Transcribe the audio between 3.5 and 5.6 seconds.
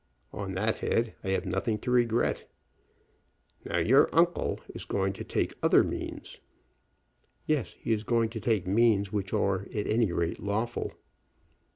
Now your uncle is going to take